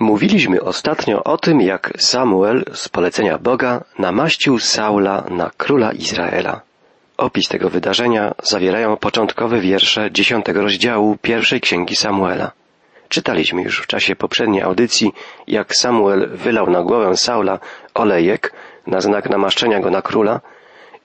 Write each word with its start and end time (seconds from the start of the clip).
Mówiliśmy 0.00 0.62
ostatnio 0.62 1.24
o 1.24 1.38
tym, 1.38 1.60
jak 1.60 1.92
Samuel 1.98 2.64
z 2.74 2.88
polecenia 2.88 3.38
Boga 3.38 3.84
namaścił 3.98 4.58
Saula 4.58 5.24
na 5.30 5.50
króla 5.56 5.92
Izraela. 5.92 6.60
Opis 7.16 7.48
tego 7.48 7.70
wydarzenia 7.70 8.34
zawierają 8.42 8.96
początkowe 8.96 9.60
wiersze 9.60 10.12
dziesiątego 10.12 10.62
rozdziału 10.62 11.16
pierwszej 11.22 11.60
księgi 11.60 11.96
Samuela. 11.96 12.52
Czytaliśmy 13.08 13.62
już 13.62 13.80
w 13.80 13.86
czasie 13.86 14.16
poprzedniej 14.16 14.62
audycji, 14.62 15.12
jak 15.46 15.76
Samuel 15.76 16.28
wylał 16.28 16.70
na 16.70 16.82
głowę 16.82 17.16
Saula 17.16 17.58
olejek 17.94 18.52
na 18.86 19.00
znak 19.00 19.30
namaszczenia 19.30 19.80
go 19.80 19.90
na 19.90 20.02
króla 20.02 20.40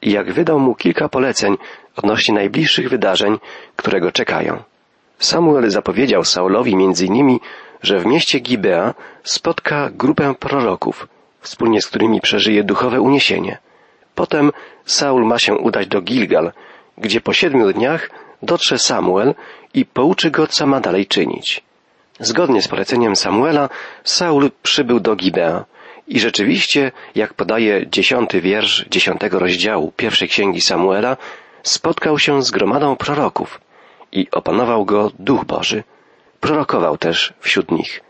i 0.02 0.12
jak 0.12 0.34
wydał 0.34 0.60
mu 0.60 0.76
kilka 0.76 1.10
poleceń 1.10 1.58
odnośnie 1.96 2.36
najbliższych 2.36 2.90
wydarzeń, 2.90 3.38
które 3.76 4.02
go 4.02 4.12
czekają. 4.12 4.64
Samuel 5.20 5.70
zapowiedział 5.70 6.24
Saulowi 6.24 6.76
między 6.76 7.06
innymi, 7.06 7.40
że 7.84 8.00
w 8.00 8.06
mieście 8.06 8.40
Gibea 8.40 8.94
spotka 9.24 9.90
grupę 9.90 10.36
proroków, 10.40 11.08
wspólnie 11.42 11.82
z 11.82 11.88
którymi 11.88 12.22
przeżyje 12.22 12.64
duchowe 12.64 13.02
uniesienie. 13.02 13.58
Potem 14.16 14.52
Saul 14.86 15.26
ma 15.26 15.40
się 15.40 15.54
udać 15.56 15.88
do 15.88 16.02
Gilgal, 16.02 16.52
gdzie 16.98 17.22
po 17.22 17.34
siedmiu 17.34 17.74
dniach 17.74 18.10
dotrze 18.42 18.80
Samuel 18.80 19.36
i 19.74 19.86
pouczy 19.86 20.32
go, 20.32 20.48
co 20.48 20.68
ma 20.68 20.80
dalej 20.80 21.08
czynić. 21.08 21.64
Zgodnie 22.20 22.62
z 22.62 22.68
poleceniem 22.68 23.16
Samuela, 23.16 23.70
Saul 24.04 24.52
przybył 24.64 25.00
do 25.00 25.16
Gibea 25.16 25.66
i 26.08 26.20
rzeczywiście, 26.20 26.92
jak 27.16 27.34
podaje 27.34 27.88
dziesiąty 27.88 28.42
wiersz 28.42 28.86
dziesiątego 28.90 29.40
rozdziału 29.40 29.92
pierwszej 29.98 30.28
księgi 30.28 30.62
Samuela, 30.62 31.18
spotkał 31.64 32.20
się 32.20 32.44
z 32.44 32.52
gromadą 32.52 32.96
proroków 32.96 33.62
i 34.12 34.28
opanował 34.32 34.86
go 34.86 35.12
Duch 35.20 35.46
Boży. 35.46 35.84
Prorokował 36.44 36.98
też 36.98 37.34
wśród 37.40 37.72
nich. 37.72 38.02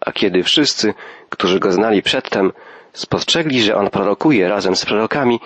A 0.00 0.12
kiedy 0.12 0.42
wszyscy, 0.42 0.94
którzy 1.28 1.60
go 1.60 1.72
znali 1.72 2.02
przedtem, 2.02 2.52
spostrzegli, 2.92 3.62
że 3.62 3.76
on 3.76 3.90
prorokuje 3.90 4.48
razem 4.48 4.76
z 4.76 4.84
prorokami, 4.84 5.40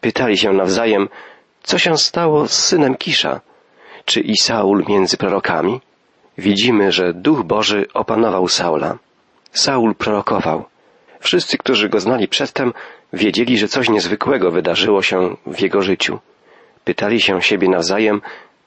pytali 0.00 0.38
się 0.38 0.52
nawzajem, 0.52 1.08
co 1.62 1.78
się 1.78 1.98
stało 1.98 2.48
z 2.48 2.52
synem 2.52 2.94
Kisza? 2.96 3.40
Czy 4.04 4.20
i 4.20 4.36
Saul 4.36 4.84
między 4.88 5.16
prorokami? 5.16 5.80
Widzimy, 6.38 6.92
że 6.92 7.12
Duch 7.12 7.42
Boży 7.42 7.86
opanował 7.94 8.48
Saula. 8.48 8.98
Saul 9.52 9.94
prorokował. 9.94 10.64
Wszyscy, 11.20 11.58
którzy 11.58 11.88
go 11.88 12.00
znali 12.00 12.28
przedtem, 12.28 12.72
wiedzieli, 13.12 13.58
że 13.58 13.68
coś 13.68 13.88
niezwykłego 13.88 14.50
wydarzyło 14.50 15.02
się 15.02 15.36
w 15.46 15.60
jego 15.60 15.82
życiu. 15.82 16.18
Pytali 16.84 17.20
się 17.20 17.42
siebie 17.42 17.68
nawzajem, 17.68 18.20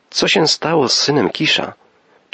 co 0.09 0.28
się 0.28 0.47
stało 0.47 0.89
z 0.89 0.94
synem 0.94 1.30
Kisza? 1.30 1.73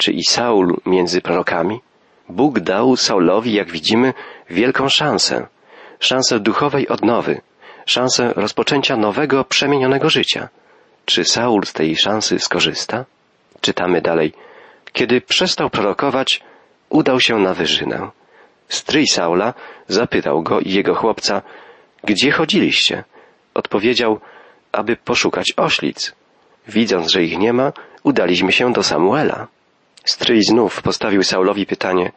Czy 0.04 0.12
i 0.12 0.24
Saul 0.24 0.76
między 0.86 1.20
prorokami? 1.20 1.80
Bóg 2.28 2.60
dał 2.60 2.96
Saulowi, 2.96 3.52
jak 3.52 3.70
widzimy, 3.70 4.14
wielką 4.50 4.88
szansę. 4.88 5.46
Szansę 6.00 6.40
duchowej 6.40 6.88
odnowy. 6.88 7.40
Szansę 7.86 8.32
rozpoczęcia 8.36 8.96
nowego, 8.96 9.44
przemienionego 9.44 10.10
życia. 10.10 10.48
Czy 11.04 11.24
Saul 11.24 11.66
z 11.66 11.72
tej 11.72 11.96
szansy 11.96 12.38
skorzysta? 12.38 13.04
Czytamy 13.60 14.00
dalej. 14.00 14.32
Kiedy 14.92 15.20
przestał 15.20 15.70
prorokować, 15.70 16.40
udał 16.88 17.20
się 17.20 17.38
na 17.38 17.54
wyżynę. 17.54 18.10
Stryj 18.68 19.06
Saula 19.06 19.54
zapytał 19.88 20.42
go 20.42 20.60
i 20.60 20.70
jego 20.72 20.94
chłopca, 20.94 21.42
gdzie 22.02 22.30
chodziliście? 22.30 23.04
Odpowiedział, 23.54 24.20
aby 24.72 24.96
poszukać 24.96 25.52
oślic. 25.56 26.14
Widząc, 26.68 27.10
że 27.10 27.22
ich 27.22 27.38
nie 27.38 27.52
ma, 27.52 27.72
udaliśmy 28.02 28.52
się 28.52 28.72
do 28.72 28.82
Samuela. 28.82 29.53
Stryj 30.04 30.42
znów 30.42 30.82
postawił 30.82 31.22
Saulowi 31.22 31.66
pytanie, 31.66 32.12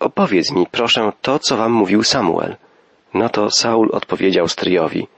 opowiedz 0.00 0.52
mi, 0.52 0.66
proszę, 0.70 1.12
to, 1.22 1.38
co 1.38 1.56
wam 1.56 1.72
mówił 1.72 2.02
Samuel. 2.02 2.56
No 3.14 3.28
to 3.28 3.50
Saul 3.50 3.88
odpowiedział 3.92 4.48
stryjowi, 4.48 5.08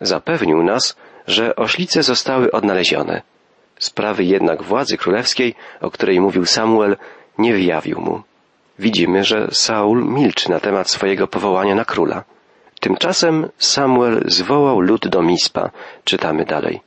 zapewnił 0.00 0.62
nas, 0.62 0.96
że 1.26 1.56
oślice 1.56 2.02
zostały 2.02 2.50
odnalezione. 2.50 3.22
Sprawy 3.78 4.24
jednak 4.24 4.62
władzy 4.62 4.96
królewskiej, 4.96 5.54
o 5.80 5.90
której 5.90 6.20
mówił 6.20 6.46
Samuel, 6.46 6.96
nie 7.38 7.52
wyjawił 7.52 8.00
mu. 8.00 8.22
Widzimy, 8.78 9.24
że 9.24 9.48
Saul 9.52 10.04
milczy 10.04 10.50
na 10.50 10.60
temat 10.60 10.90
swojego 10.90 11.26
powołania 11.26 11.74
na 11.74 11.84
króla. 11.84 12.24
Tymczasem 12.80 13.48
Samuel 13.58 14.22
zwołał 14.26 14.80
lud 14.80 15.08
do 15.08 15.22
Mispa, 15.22 15.70
czytamy 16.04 16.44
dalej. 16.44 16.80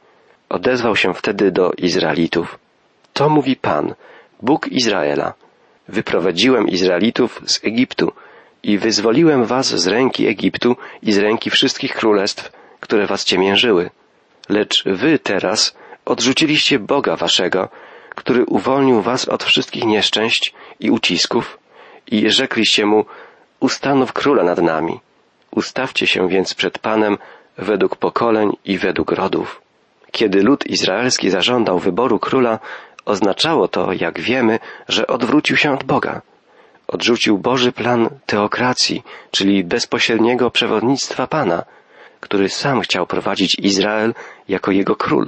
Odezwał 0.50 0.96
się 0.96 1.13
wtedy 1.13 1.52
do 1.52 1.72
Izraelitów. 1.78 2.59
To 3.13 3.29
mówi 3.29 3.56
Pan, 3.56 3.94
Bóg 4.42 4.68
Izraela. 4.68 5.34
Wyprowadziłem 5.88 6.68
Izraelitów 6.68 7.42
z 7.46 7.59
Egiptu 7.64 8.12
i 8.64 8.78
wyzwoliłem 8.78 9.46
was 9.46 9.68
z 9.68 9.88
ręki 9.88 10.28
Egiptu 10.28 10.75
i 11.02 11.12
z 11.12 11.18
ręki 11.18 11.50
wszystkich 11.50 11.96
królestw, 11.96 12.52
które 12.80 13.08
was 13.08 13.24
ciemiężyły. 13.24 13.90
Lecz 14.50 14.84
wy 14.86 15.20
teraz 15.20 15.76
odrzuciliście 16.06 16.80
Boga 16.80 17.16
waszego, 17.16 17.70
który 18.09 18.46
uwolnił 18.46 19.02
was 19.02 19.30
od 19.30 19.44
wszystkich 19.44 19.84
nieszczęść 19.84 20.53
i 20.80 20.92
ucisków 20.92 21.59
i 22.08 22.30
rzekliście 22.31 22.86
mu, 22.86 23.06
ustanów 23.59 24.14
króla 24.14 24.44
nad 24.44 24.62
nami. 24.62 25.00
Ustawcie 25.52 26.08
się 26.08 26.30
więc 26.30 26.53
przed 26.53 26.80
Panem 26.80 27.18
według 27.58 27.96
pokoleń 27.96 28.52
i 28.66 28.78
według 28.78 29.12
rodów. 29.12 29.62
Kiedy 30.12 30.44
lud 30.44 30.68
izraelski 30.68 31.30
zażądał 31.30 31.80
wyboru 31.80 32.20
króla, 32.20 32.59
oznaczało 33.07 33.68
to, 33.68 33.94
jak 33.94 34.19
wiemy, 34.19 34.59
że 34.88 35.07
odwrócił 35.07 35.57
się 35.57 35.73
od 35.73 35.84
Boga. 35.84 36.22
Odrzucił 36.88 37.38
Boży 37.38 37.72
plan 37.72 38.09
teokracji, 38.25 39.03
czyli 39.31 39.63
bezpośredniego 39.63 40.51
przewodnictwa 40.51 41.28
Pana, 41.28 41.63
który 42.19 42.50
sam 42.50 42.81
chciał 42.81 43.07
prowadzić 43.07 43.59
Izrael 43.59 44.13
jako 44.47 44.72
jego 44.72 44.96
król. 44.96 45.28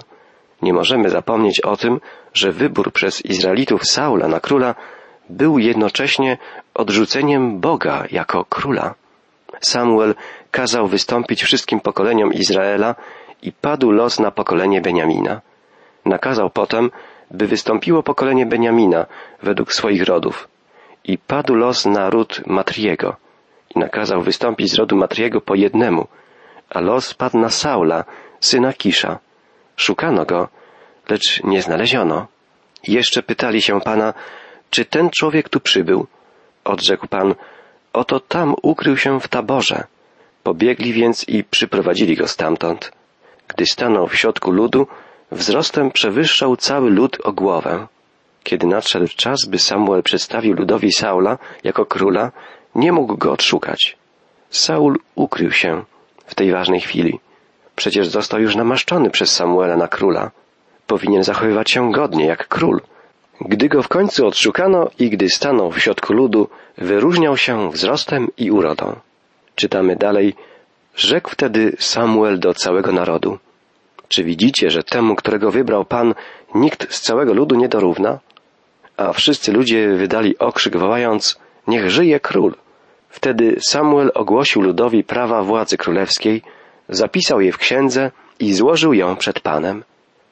Nie 0.62 0.74
możemy 0.74 1.10
zapomnieć 1.10 1.62
o 1.62 1.78
tym, 1.78 2.00
że 2.34 2.52
wybór 2.52 2.92
przez 2.92 3.26
Izraelitów 3.26 3.86
Saula 3.86 4.28
na 4.28 4.40
króla 4.40 4.76
był 5.30 5.60
jednocześnie 5.60 6.38
odrzuceniem 6.74 7.60
Boga 7.60 8.04
jako 8.12 8.46
króla. 8.46 8.96
Samuel 9.62 10.16
kazał 10.52 10.88
wystąpić 10.88 11.44
wszystkim 11.44 11.80
pokoleniom 11.80 12.34
Izraela 12.34 12.96
i 13.42 13.52
padł 13.52 13.92
los 13.92 14.20
na 14.20 14.32
pokolenie 14.32 14.82
Beniamina. 14.82 15.42
Nakazał 16.06 16.50
potem, 16.50 16.92
by 17.32 17.48
wystąpiło 17.48 18.04
pokolenie 18.04 18.46
Beniamina 18.46 19.06
według 19.44 19.74
swoich 19.74 20.04
rodów 20.04 20.48
i 21.04 21.18
padł 21.18 21.54
los 21.56 21.86
na 21.86 22.10
ród 22.10 22.42
Matriego 22.46 23.16
i 23.76 23.80
nakazał 23.80 24.22
wystąpić 24.22 24.72
z 24.72 24.76
rodu 24.76 24.96
Matriego 24.96 25.42
po 25.42 25.56
jednemu, 25.56 26.08
a 26.70 26.80
los 26.80 27.14
padł 27.14 27.38
na 27.40 27.50
Saula, 27.50 28.06
syna 28.40 28.74
Kisza. 28.74 29.20
Szukano 29.76 30.26
go, 30.26 30.48
lecz 31.10 31.44
nie 31.44 31.62
znaleziono. 31.62 32.28
Jeszcze 32.88 33.24
pytali 33.24 33.62
się 33.62 33.82
Pana, 33.82 34.14
czy 34.70 34.86
ten 34.86 35.10
człowiek 35.10 35.50
tu 35.50 35.60
przybył? 35.60 36.08
Odrzekł 36.64 37.08
Pan, 37.08 37.36
oto 37.94 38.20
tam 38.20 38.56
ukrył 38.62 38.98
się 38.98 39.20
w 39.20 39.28
taborze. 39.28 39.84
Pobiegli 40.44 40.94
więc 40.94 41.30
i 41.30 41.44
przyprowadzili 41.44 42.16
go 42.16 42.28
stamtąd. 42.28 42.92
Gdy 43.48 43.66
stanął 43.66 44.08
w 44.08 44.16
środku 44.16 44.52
ludu, 44.52 44.88
wzrostem 45.32 45.92
przewyższał 45.92 46.58
cały 46.58 46.90
lud 46.90 47.18
o 47.24 47.34
głowę. 47.34 47.88
Kiedy 48.44 48.68
nadszedł 48.68 49.08
czas, 49.16 49.46
by 49.46 49.60
Samuel 49.60 50.04
przedstawił 50.04 50.54
ludowi 50.54 50.92
Saula 50.92 51.38
jako 51.64 51.86
króla, 51.86 52.32
nie 52.76 52.92
mógł 52.92 53.18
go 53.18 53.32
odszukać. 53.32 53.98
Saul 54.50 55.00
ukrył 55.16 55.52
się 55.52 55.84
w 56.26 56.36
tej 56.36 56.52
ważnej 56.52 56.82
chwili. 56.82 57.20
Przecież 57.76 58.08
został 58.08 58.42
już 58.42 58.56
namaszczony 58.56 59.10
przez 59.10 59.36
Samuela 59.36 59.78
na 59.78 59.88
króla. 59.88 60.32
Powinien 60.88 61.24
zachowywać 61.24 61.72
się 61.72 61.92
godnie 61.92 62.26
jak 62.26 62.48
król. 62.48 62.82
Gdy 63.42 63.70
go 63.70 63.84
w 63.84 63.88
końcu 63.88 64.28
odszukano 64.28 64.90
i 65.00 65.10
gdy 65.10 65.30
stanął 65.30 65.72
w 65.72 65.80
środku 65.80 66.14
ludu, 66.14 66.50
wyróżniał 66.78 67.38
się 67.38 67.72
wzrostem 67.72 68.28
i 68.38 68.52
urodą. 68.52 68.96
Czytamy 69.56 69.96
dalej, 69.96 70.36
rzekł 70.96 71.30
wtedy 71.30 71.76
Samuel 71.80 72.40
do 72.40 72.54
całego 72.54 72.92
narodu. 72.92 73.38
Czy 74.10 74.24
widzicie, 74.24 74.70
że 74.70 74.84
temu, 74.84 75.16
którego 75.16 75.52
wybrał 75.52 75.86
Pan, 75.86 76.14
nikt 76.56 76.94
z 76.94 77.02
całego 77.02 77.34
ludu 77.34 77.56
nie 77.56 77.70
dorówna? 77.70 78.20
A 78.98 79.14
wszyscy 79.14 79.52
ludzie 79.52 79.90
wydali 79.90 80.40
okrzyk 80.40 80.78
wołając, 80.78 81.40
niech 81.68 81.90
żyje 81.90 82.20
król. 82.20 82.56
Wtedy 83.10 83.58
Samuel 83.70 84.12
ogłosił 84.14 84.62
ludowi 84.62 85.04
prawa 85.04 85.44
władzy 85.44 85.78
królewskiej, 85.78 86.42
zapisał 86.90 87.42
je 87.42 87.52
w 87.52 87.58
księdze 87.58 88.12
i 88.40 88.54
złożył 88.54 88.94
ją 88.94 89.16
przed 89.16 89.40
Panem. 89.40 89.84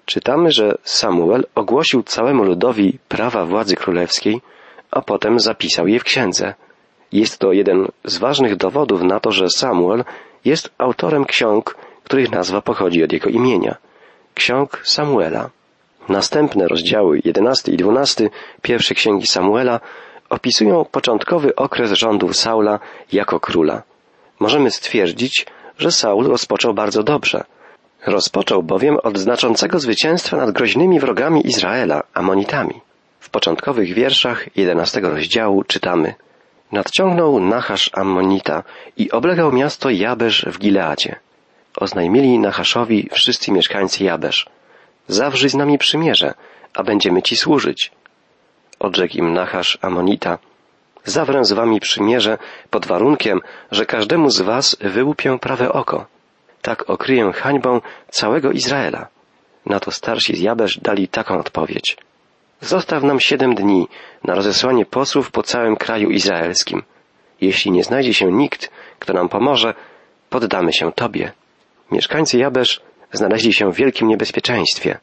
Czytamy, 0.06 0.52
że 0.52 0.78
Samuel 0.84 1.46
ogłosił 1.56 2.04
całemu 2.04 2.44
ludowi 2.44 3.00
prawa 3.08 3.46
władzy 3.46 3.76
królewskiej, 3.76 4.42
a 4.92 5.02
potem 5.02 5.40
zapisał 5.40 5.88
je 5.88 6.00
w 6.00 6.04
księdze. 6.04 6.54
Jest 7.12 7.40
to 7.40 7.52
jeden 7.52 7.88
z 8.04 8.18
ważnych 8.18 8.56
dowodów 8.56 9.02
na 9.02 9.20
to, 9.20 9.32
że 9.32 9.50
Samuel 9.50 10.04
jest 10.46 10.70
autorem 10.78 11.26
ksiąg, 11.26 11.76
których 12.08 12.32
nazwa 12.32 12.62
pochodzi 12.62 13.04
od 13.04 13.12
jego 13.12 13.30
imienia. 13.30 13.76
Ksiąg 14.34 14.82
Samuela. 14.84 15.50
Następne 16.10 16.68
rozdziały 16.68 17.22
11 17.24 17.72
i 17.72 17.78
12 17.78 18.30
pierwszej 18.62 18.98
księgi 18.98 19.28
Samuela 19.28 19.80
opisują 20.30 20.86
początkowy 20.86 21.56
okres 21.56 21.92
rządów 21.92 22.36
Saula 22.36 22.80
jako 23.12 23.40
króla. 23.40 23.84
Możemy 24.40 24.72
stwierdzić, 24.72 25.46
że 25.78 25.92
Saul 25.92 26.28
rozpoczął 26.28 26.74
bardzo 26.74 27.04
dobrze. 27.04 27.44
Rozpoczął 28.06 28.64
bowiem 28.64 28.98
od 29.04 29.18
znaczącego 29.18 29.80
zwycięstwa 29.80 30.38
nad 30.38 30.52
groźnymi 30.52 31.00
wrogami 31.00 31.48
Izraela, 31.48 32.04
Amonitami. 32.14 32.82
W 33.20 33.30
początkowych 33.30 33.94
wierszach 33.94 34.58
jedenastego 34.58 35.10
rozdziału 35.10 35.64
czytamy 35.64 36.16
Nadciągnął 36.72 37.40
Nachasz 37.40 37.90
Ammonita 37.94 38.64
i 38.98 39.12
oblegał 39.12 39.52
miasto 39.52 39.90
Jabesz 39.90 40.46
w 40.52 40.60
Gileadzie. 40.60 41.27
Oznajmili 41.80 42.40
Nachaszowi 42.40 43.10
wszyscy 43.12 43.52
mieszkańcy 43.52 44.04
Jabesz. 44.04 44.46
Zawrzyj 45.08 45.50
z 45.50 45.56
nami 45.56 45.78
przymierze, 45.78 46.34
a 46.74 46.84
będziemy 46.84 47.22
ci 47.22 47.36
służyć. 47.38 47.92
Odrzekł 48.80 49.18
im 49.18 49.34
Nachasz 49.34 49.78
Amonita. 49.82 50.38
Zawrę 51.04 51.46
z 51.46 51.52
wami 51.52 51.80
przymierze 51.80 52.38
pod 52.70 52.86
warunkiem, 52.86 53.42
że 53.72 53.86
każdemu 53.86 54.30
z 54.30 54.42
was 54.42 54.78
wyłupię 54.82 55.40
prawe 55.40 55.72
oko. 55.72 56.06
Tak 56.62 56.90
okryję 56.90 57.32
hańbą 57.32 57.82
całego 58.10 58.52
Izraela. 58.52 59.08
Na 59.66 59.80
to 59.80 59.92
starsi 59.92 60.36
z 60.36 60.40
Jabesz 60.40 60.80
dali 60.80 61.08
taką 61.08 61.40
odpowiedź. 61.40 61.98
Zostaw 62.62 63.04
nam 63.04 63.20
siedem 63.20 63.56
dni 63.56 63.88
na 64.24 64.36
rozesłanie 64.36 64.86
posłów 64.86 65.32
po 65.32 65.44
całym 65.44 65.76
kraju 65.76 66.10
izraelskim. 66.10 66.84
Jeśli 67.42 67.72
nie 67.72 67.84
znajdzie 67.84 68.14
się 68.14 68.32
nikt, 68.32 68.72
kto 69.00 69.14
nam 69.14 69.30
pomoże, 69.30 69.74
poddamy 70.30 70.74
się 70.74 70.92
Tobie. 70.92 71.32
Mieszkańcy 71.92 72.38
Jabesz 72.38 72.82
znaleźli 73.12 73.54
się 73.54 73.72
w 73.72 73.76
wielkim 73.76 74.08
niebezpieczeństwie. 74.08 75.00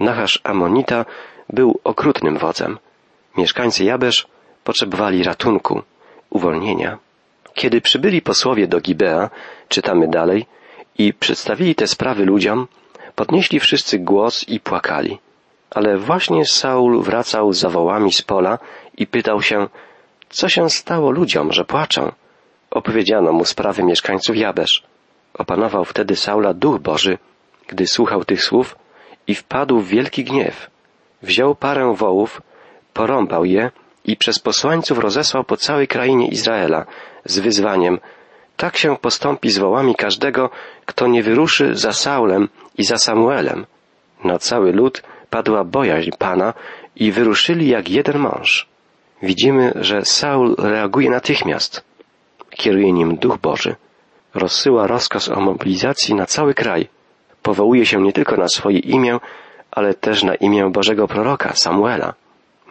Nachasz 0.00 0.40
Amonita 0.44 1.04
był 1.48 1.80
okrutnym 1.84 2.38
wodzem. 2.38 2.78
Mieszkańcy 3.36 3.84
Jabesz 3.84 4.26
potrzebowali 4.64 5.22
ratunku, 5.22 5.82
uwolnienia. 6.30 6.98
Kiedy 7.54 7.80
przybyli 7.80 8.22
posłowie 8.22 8.66
do 8.66 8.80
Gibea, 8.80 9.30
czytamy 9.68 10.08
dalej, 10.08 10.46
i 10.98 11.14
przedstawili 11.14 11.74
te 11.74 11.86
sprawy 11.86 12.24
ludziom, 12.24 12.68
podnieśli 13.14 13.60
wszyscy 13.60 13.98
głos 13.98 14.48
i 14.48 14.60
płakali. 14.60 15.18
Ale 15.70 15.98
właśnie 15.98 16.44
Saul 16.44 17.02
wracał 17.02 17.52
za 17.52 17.68
wołami 17.68 18.12
z 18.12 18.22
pola 18.22 18.58
i 18.96 19.06
pytał 19.06 19.42
się, 19.42 19.68
co 20.28 20.48
się 20.48 20.70
stało 20.70 21.10
ludziom, 21.10 21.52
że 21.52 21.64
płaczą? 21.64 22.12
Opowiedziano 22.70 23.32
mu 23.32 23.44
sprawy 23.44 23.82
mieszkańców 23.82 24.36
Jabesz. 24.36 24.89
Opanował 25.34 25.84
wtedy 25.84 26.16
Saula 26.16 26.54
duch 26.54 26.78
Boży, 26.78 27.18
gdy 27.68 27.86
słuchał 27.86 28.24
tych 28.24 28.44
słów 28.44 28.76
i 29.26 29.34
wpadł 29.34 29.78
w 29.78 29.88
wielki 29.88 30.24
gniew. 30.24 30.70
Wziął 31.22 31.54
parę 31.54 31.94
wołów, 31.96 32.42
porąbał 32.92 33.44
je 33.44 33.70
i 34.04 34.16
przez 34.16 34.38
posłańców 34.38 34.98
rozesłał 34.98 35.44
po 35.44 35.56
całej 35.56 35.88
krainie 35.88 36.28
Izraela 36.28 36.86
z 37.24 37.38
wyzwaniem 37.38 37.98
tak 38.56 38.76
się 38.76 38.96
postąpi 38.96 39.50
z 39.50 39.58
wołami 39.58 39.94
każdego, 39.94 40.50
kto 40.86 41.06
nie 41.06 41.22
wyruszy 41.22 41.74
za 41.74 41.92
Saulem 41.92 42.48
i 42.78 42.84
za 42.84 42.98
Samuelem. 42.98 43.66
Na 44.24 44.38
cały 44.38 44.72
lud 44.72 45.02
padła 45.30 45.64
bojaźń 45.64 46.10
Pana 46.18 46.54
i 46.96 47.12
wyruszyli 47.12 47.68
jak 47.68 47.88
jeden 47.88 48.18
mąż. 48.18 48.68
Widzimy, 49.22 49.72
że 49.76 50.04
Saul 50.04 50.54
reaguje 50.58 51.10
natychmiast. 51.10 51.84
Kieruje 52.50 52.92
nim 52.92 53.16
Duch 53.16 53.38
Boży. 53.38 53.76
Rozsyła 54.34 54.86
rozkaz 54.86 55.28
o 55.28 55.40
mobilizacji 55.40 56.14
na 56.14 56.26
cały 56.26 56.54
kraj. 56.54 56.88
Powołuje 57.42 57.86
się 57.86 58.02
nie 58.02 58.12
tylko 58.12 58.36
na 58.36 58.48
swoje 58.48 58.78
imię, 58.78 59.18
ale 59.70 59.94
też 59.94 60.22
na 60.22 60.34
imię 60.34 60.70
Bożego 60.72 61.08
proroka 61.08 61.52
Samuela. 61.54 62.14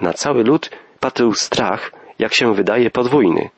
Na 0.02 0.14
cały 0.14 0.44
lud 0.44 0.70
padł 1.00 1.34
strach, 1.34 1.92
jak 2.20 2.34
się 2.34 2.54
wydaje, 2.54 2.90
podwójny. 2.90 3.50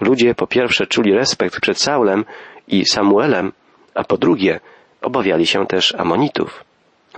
Ludzie 0.00 0.34
po 0.34 0.46
pierwsze 0.46 0.86
czuli 0.86 1.14
respekt 1.14 1.60
przed 1.60 1.80
Saulem 1.80 2.24
i 2.68 2.84
Samuelem, 2.84 3.52
a 3.94 4.04
po 4.04 4.18
drugie 4.18 4.60
obawiali 5.02 5.46
się 5.46 5.66
też 5.66 5.94
Amonitów. 5.94 6.64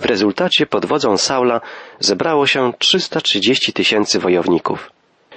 W 0.00 0.04
rezultacie 0.04 0.66
pod 0.66 0.86
wodzą 0.86 1.18
Saula 1.18 1.60
zebrało 2.00 2.46
się 2.46 2.72
330 2.78 3.72
tysięcy 3.72 4.18
wojowników. 4.18 4.90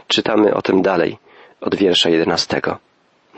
Czytamy 0.07 0.53
o 0.53 0.61
tym 0.61 0.81
dalej, 0.81 1.17
od 1.61 1.75
wiersza 1.75 2.09
jedenastego. 2.09 2.77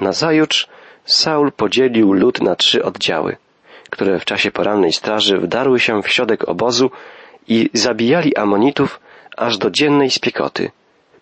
Nazajutrz 0.02 0.68
Saul 1.10 1.52
podzielił 1.52 2.14
lud 2.14 2.42
na 2.42 2.56
trzy 2.56 2.84
oddziały, 2.84 3.38
które 3.90 4.20
w 4.20 4.26
czasie 4.26 4.52
porannej 4.52 4.94
straży 4.94 5.38
wdarły 5.38 5.80
się 5.80 6.02
w 6.02 6.10
środek 6.10 6.50
obozu 6.50 6.92
i 7.48 7.70
zabijali 7.74 8.36
Amonitów 8.36 9.00
aż 9.38 9.58
do 9.58 9.72
dziennej 9.72 10.10
spiekoty. 10.10 10.72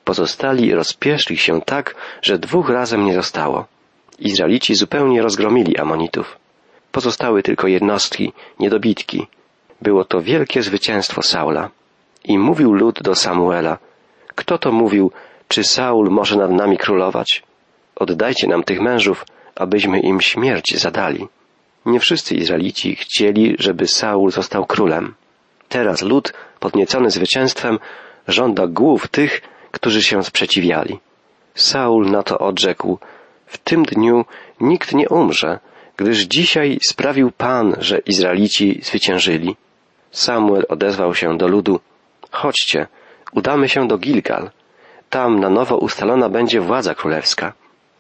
Pozostali 0.04 0.74
rozpieszli 0.74 1.38
się 1.38 1.62
tak, 1.62 1.96
że 2.22 2.40
dwóch 2.40 2.70
razem 2.70 3.06
nie 3.06 3.14
zostało. 3.14 3.66
Izraelici 4.20 4.76
zupełnie 4.76 5.22
rozgromili 5.22 5.78
Amonitów. 5.78 6.38
Pozostały 6.92 7.44
tylko 7.44 7.68
jednostki, 7.68 8.34
niedobitki, 8.60 9.28
było 9.82 10.06
to 10.06 10.22
wielkie 10.22 10.62
zwycięstwo 10.62 11.22
Saula. 11.22 11.70
I 12.24 12.38
mówił 12.38 12.74
lud 12.74 13.02
do 13.02 13.16
Samuela, 13.16 13.78
kto 14.36 14.58
to 14.58 14.72
mówił, 14.72 15.12
czy 15.48 15.64
Saul 15.64 16.10
może 16.10 16.36
nad 16.38 16.52
nami 16.52 16.78
królować? 16.78 17.44
Oddajcie 17.96 18.48
nam 18.48 18.64
tych 18.64 18.82
mężów, 18.82 19.26
abyśmy 19.60 20.00
im 20.00 20.22
śmierć 20.22 20.78
zadali. 20.78 21.28
Nie 21.86 22.00
wszyscy 22.00 22.36
Izraelici 22.36 22.96
chcieli, 22.96 23.56
żeby 23.60 23.88
Saul 23.88 24.32
został 24.32 24.66
królem. 24.66 25.14
Teraz 25.70 26.02
lud, 26.02 26.34
podniecony 26.60 27.12
zwycięstwem, 27.12 27.80
żąda 28.28 28.68
głów 28.68 29.08
tych, 29.08 29.42
którzy 29.72 30.04
się 30.04 30.24
sprzeciwiali. 30.24 31.00
Saul 31.56 32.12
na 32.12 32.24
to 32.24 32.40
odrzekł, 32.40 33.00
w 33.46 33.58
tym 33.58 33.84
dniu 33.84 34.26
nikt 34.62 34.94
nie 34.94 35.10
umrze, 35.10 35.60
gdyż 35.98 36.18
dzisiaj 36.18 36.80
sprawił 36.90 37.32
Pan, 37.32 37.76
że 37.80 37.98
Izraelici 37.98 38.80
zwyciężyli. 38.84 39.56
Samuel 40.12 40.66
odezwał 40.70 41.16
się 41.16 41.38
do 41.38 41.48
ludu, 41.48 41.80
chodźcie, 42.32 42.88
udamy 43.34 43.70
się 43.70 43.88
do 43.88 43.98
Gilgal. 43.98 44.50
Tam 45.10 45.40
na 45.40 45.50
nowo 45.50 45.78
ustalona 45.78 46.30
będzie 46.30 46.62
władza 46.62 46.96
królewska. 46.96 47.54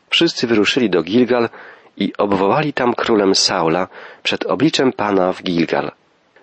Wszyscy 0.09 0.47
wyruszyli 0.47 0.89
do 0.89 1.03
Gilgal 1.03 1.49
i 1.97 2.13
obwołali 2.17 2.73
tam 2.73 2.93
królem 2.93 3.35
Saula 3.35 3.87
przed 4.23 4.45
obliczem 4.45 4.93
Pana 4.93 5.33
w 5.33 5.43
Gilgal. 5.43 5.91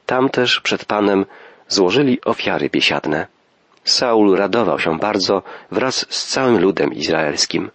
Tam 0.06 0.28
też 0.28 0.60
przed 0.60 0.84
Panem 0.84 1.24
złożyli 1.68 2.20
ofiary 2.24 2.70
biesiadne. 2.70 3.26
Saul 3.84 4.36
radował 4.36 4.78
się 4.78 4.98
bardzo 4.98 5.42
wraz 5.70 6.06
z 6.08 6.26
całym 6.26 6.60
ludem 6.60 6.92
izraelskim. 6.92 7.70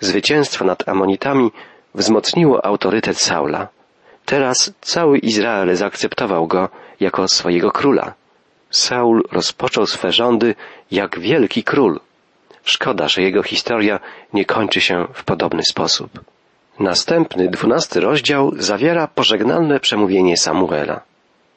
Zwycięstwo 0.00 0.64
nad 0.64 0.88
Amonitami 0.88 1.50
wzmocniło 1.94 2.64
autorytet 2.64 3.18
Saula. 3.18 3.68
Teraz 4.24 4.72
cały 4.80 5.18
Izrael 5.18 5.76
zaakceptował 5.76 6.46
go 6.46 6.68
jako 7.00 7.28
swojego 7.28 7.70
króla. 7.70 8.14
Saul 8.70 9.22
rozpoczął 9.32 9.86
swe 9.86 10.12
rządy 10.12 10.54
jak 10.90 11.18
wielki 11.20 11.64
król. 11.64 12.00
Szkoda, 12.68 13.08
że 13.08 13.22
jego 13.22 13.42
historia 13.42 14.00
nie 14.32 14.44
kończy 14.44 14.80
się 14.80 15.06
w 15.12 15.24
podobny 15.24 15.62
sposób. 15.62 16.10
Następny, 16.80 17.48
dwunasty 17.48 18.00
rozdział 18.00 18.52
zawiera 18.56 19.06
pożegnalne 19.06 19.80
przemówienie 19.80 20.36
Samuela. 20.36 21.00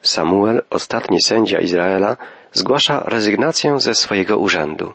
Samuel, 0.02 0.62
ostatni 0.70 1.22
sędzia 1.22 1.60
Izraela, 1.60 2.16
zgłasza 2.52 3.02
rezygnację 3.06 3.80
ze 3.80 3.94
swojego 3.94 4.38
urzędu. 4.38 4.92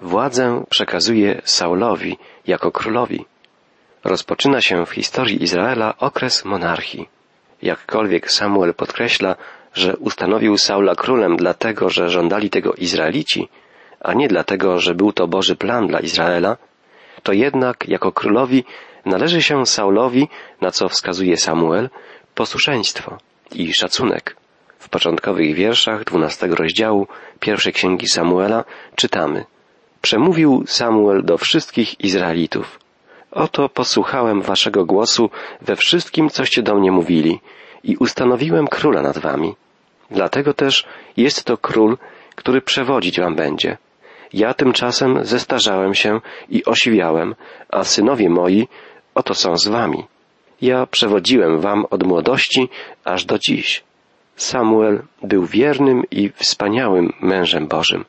Władzę 0.00 0.64
przekazuje 0.70 1.42
Saulowi 1.44 2.18
jako 2.46 2.72
królowi. 2.72 3.24
Rozpoczyna 4.04 4.60
się 4.60 4.86
w 4.86 4.90
historii 4.90 5.42
Izraela 5.42 5.94
okres 5.98 6.44
monarchii. 6.44 7.08
Jakkolwiek 7.62 8.30
Samuel 8.30 8.74
podkreśla, 8.74 9.36
że 9.74 9.96
ustanowił 9.96 10.58
Saula 10.58 10.94
królem 10.94 11.36
dlatego, 11.36 11.90
że 11.90 12.08
żądali 12.08 12.50
tego 12.50 12.74
Izraelici, 12.74 13.48
a 14.04 14.14
nie 14.14 14.28
dlatego, 14.28 14.78
że 14.78 14.94
był 14.94 15.12
to 15.12 15.26
Boży 15.28 15.56
plan 15.56 15.86
dla 15.86 16.00
Izraela, 16.00 16.56
to 17.22 17.32
jednak 17.32 17.88
jako 17.88 18.12
królowi 18.12 18.64
należy 19.04 19.42
się 19.42 19.66
Saulowi, 19.66 20.28
na 20.60 20.70
co 20.70 20.88
wskazuje 20.88 21.36
Samuel, 21.36 21.90
posłuszeństwo 22.34 23.18
i 23.52 23.74
szacunek. 23.74 24.36
W 24.78 24.88
początkowych 24.88 25.54
wierszach 25.54 26.04
dwunastego 26.04 26.54
rozdziału 26.54 27.06
pierwszej 27.40 27.72
księgi 27.72 28.08
Samuela 28.08 28.64
czytamy 28.96 29.44
Przemówił 30.02 30.64
Samuel 30.66 31.24
do 31.24 31.38
wszystkich 31.38 32.00
Izraelitów. 32.00 32.78
Oto 33.30 33.68
posłuchałem 33.68 34.42
waszego 34.42 34.84
głosu 34.84 35.30
we 35.60 35.76
wszystkim, 35.76 36.28
coście 36.28 36.62
do 36.62 36.74
mnie 36.74 36.92
mówili 36.92 37.40
i 37.84 37.96
ustanowiłem 37.96 38.68
króla 38.68 39.02
nad 39.02 39.18
wami. 39.18 39.54
Dlatego 40.10 40.54
też 40.54 40.86
jest 41.16 41.44
to 41.44 41.56
król, 41.56 41.96
który 42.34 42.62
przewodzić 42.62 43.20
wam 43.20 43.34
będzie. 43.34 43.76
Ja 44.34 44.54
tymczasem 44.54 45.24
zestarzałem 45.24 45.94
się 45.94 46.20
i 46.48 46.64
osiwiałem, 46.64 47.34
a 47.68 47.84
synowie 47.84 48.30
moi 48.30 48.68
oto 49.14 49.34
są 49.34 49.56
z 49.56 49.68
wami. 49.68 50.04
Ja 50.62 50.86
przewodziłem 50.86 51.60
wam 51.60 51.86
od 51.90 52.02
młodości 52.02 52.68
aż 53.04 53.24
do 53.24 53.38
dziś. 53.38 53.84
Samuel 54.36 55.02
był 55.22 55.46
wiernym 55.46 56.02
i 56.10 56.30
wspaniałym 56.30 57.12
mężem 57.20 57.66
Bożym. 57.66 58.04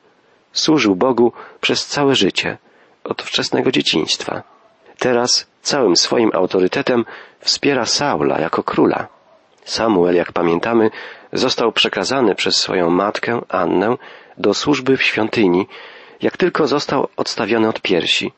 Służył 0.53 0.95
Bogu 0.95 1.31
przez 1.61 1.85
całe 1.85 2.15
życie, 2.15 2.57
od 3.03 3.21
wczesnego 3.21 3.71
dzieciństwa. 3.71 4.43
Teraz 4.99 5.47
całym 5.61 5.95
swoim 5.95 6.29
autorytetem 6.33 7.05
wspiera 7.39 7.85
Saula 7.85 8.39
jako 8.39 8.63
króla. 8.63 9.07
Samuel, 9.63 10.15
jak 10.15 10.31
pamiętamy, 10.31 10.89
został 11.33 11.71
przekazany 11.71 12.35
przez 12.35 12.57
swoją 12.57 12.89
matkę, 12.89 13.41
Annę, 13.49 13.97
do 14.37 14.53
służby 14.53 14.97
w 14.97 15.03
świątyni, 15.03 15.67
jak 16.21 16.37
tylko 16.37 16.67
został 16.67 17.07
odstawiony 17.17 17.69
od 17.69 17.81
piersi. 17.81 18.31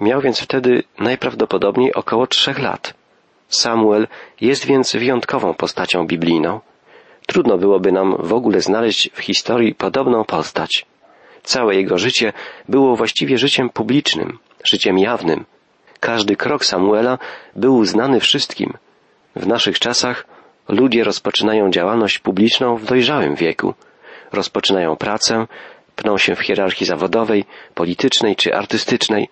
Miał 0.00 0.20
więc 0.20 0.40
wtedy 0.40 0.82
najprawdopodobniej 0.98 1.94
około 1.94 2.26
trzech 2.26 2.58
lat. 2.58 2.94
Samuel 3.48 4.08
jest 4.40 4.66
więc 4.66 4.92
wyjątkową 4.92 5.54
postacią 5.54 6.06
biblijną. 6.06 6.60
Trudno 7.26 7.58
byłoby 7.58 7.92
nam 7.92 8.16
w 8.18 8.32
ogóle 8.32 8.60
znaleźć 8.60 9.10
w 9.14 9.18
historii 9.18 9.74
podobną 9.74 10.24
postać. 10.24 10.86
Całe 11.42 11.74
jego 11.74 11.98
życie 11.98 12.32
było 12.68 12.96
właściwie 12.96 13.38
życiem 13.38 13.70
publicznym, 13.70 14.38
życiem 14.64 14.98
jawnym. 14.98 15.44
Każdy 16.00 16.36
krok 16.36 16.64
Samuela 16.64 17.18
był 17.56 17.84
znany 17.84 18.20
wszystkim. 18.20 18.72
W 19.36 19.46
naszych 19.46 19.78
czasach 19.78 20.26
ludzie 20.68 21.04
rozpoczynają 21.04 21.70
działalność 21.70 22.18
publiczną 22.18 22.76
w 22.76 22.84
dojrzałym 22.84 23.34
wieku. 23.34 23.74
Rozpoczynają 24.32 24.96
pracę, 24.96 25.46
pną 25.96 26.18
się 26.18 26.36
w 26.36 26.40
hierarchii 26.40 26.86
zawodowej, 26.86 27.44
politycznej 27.74 28.36
czy 28.36 28.54
artystycznej 28.54 29.28